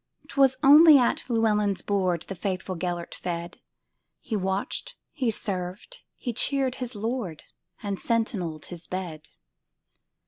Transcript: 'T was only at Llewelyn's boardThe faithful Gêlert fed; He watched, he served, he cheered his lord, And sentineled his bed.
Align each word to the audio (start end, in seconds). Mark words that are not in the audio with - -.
'T 0.29 0.33
was 0.39 0.57
only 0.63 0.97
at 0.97 1.29
Llewelyn's 1.29 1.83
boardThe 1.83 2.35
faithful 2.35 2.75
Gêlert 2.75 3.13
fed; 3.13 3.59
He 4.19 4.35
watched, 4.35 4.95
he 5.11 5.29
served, 5.29 6.01
he 6.15 6.33
cheered 6.33 6.77
his 6.81 6.95
lord, 6.95 7.43
And 7.83 7.99
sentineled 7.99 8.65
his 8.65 8.87
bed. 8.87 9.29